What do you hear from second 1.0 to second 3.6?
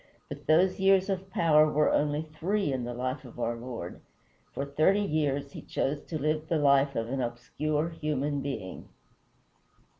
of power were only three in the life of our